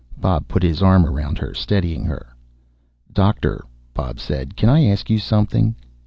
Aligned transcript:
Bob 0.17 0.47
put 0.47 0.63
his 0.63 0.81
arm 0.81 1.05
around 1.05 1.37
her, 1.37 1.53
steadying 1.53 2.03
her. 2.05 2.35
"Doctor," 3.13 3.63
Bob 3.93 4.19
said, 4.19 4.55
"can 4.57 4.67
I 4.67 4.85
ask 4.87 5.11
you 5.11 5.19
something?" 5.19 5.75